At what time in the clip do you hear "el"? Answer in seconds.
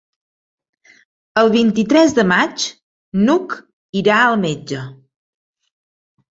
1.41-1.51